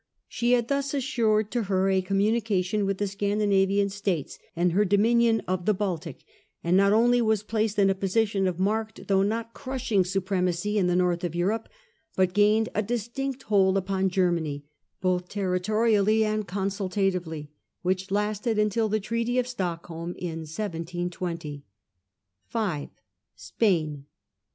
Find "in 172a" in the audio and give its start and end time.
20.17-21.61